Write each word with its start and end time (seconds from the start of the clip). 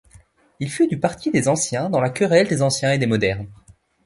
Il 0.59 0.71
fut 0.71 0.87
du 0.87 0.99
parti 0.99 1.29
des 1.29 1.47
Anciens 1.47 1.91
dans 1.91 2.01
la 2.01 2.09
querelle 2.09 2.47
des 2.47 2.63
Anciens 2.63 2.91
et 2.91 2.97
des 2.97 3.05
Modernes. 3.05 3.45